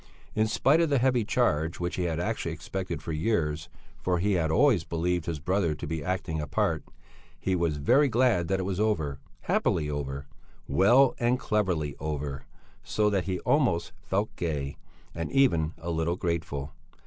In 0.33 0.47
spite 0.47 0.81
of 0.81 0.89
the 0.89 0.97
heavy 0.97 1.23
charge 1.23 1.79
which 1.79 1.95
he 1.95 2.05
had 2.05 2.19
actually 2.19 2.53
expected 2.53 3.03
for 3.03 3.11
years 3.11 3.69
for 4.01 4.17
he 4.17 4.33
had 4.33 4.49
always 4.49 4.83
believed 4.83 5.27
his 5.27 5.37
brother 5.39 5.75
to 5.75 5.85
be 5.85 6.03
acting 6.03 6.41
a 6.41 6.47
part 6.47 6.83
he 7.39 7.55
was 7.55 7.77
very 7.77 8.09
glad 8.09 8.47
that 8.47 8.59
it 8.59 8.63
was 8.63 8.79
over, 8.79 9.19
happily 9.41 9.91
over, 9.91 10.25
well 10.67 11.13
and 11.19 11.37
cleverly 11.37 11.95
over, 11.99 12.45
so 12.83 13.11
that 13.11 13.25
he 13.25 13.35
felt 13.35 13.45
almost 13.45 13.91
gay 14.37 14.75
and 15.13 15.31
even 15.31 15.73
a 15.77 15.91
little 15.91 16.15
grateful. 16.15 16.73